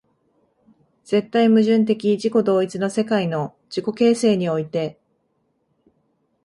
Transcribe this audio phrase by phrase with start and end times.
[1.03, 4.99] 絶対矛盾的自己同一の世界の自己形成において、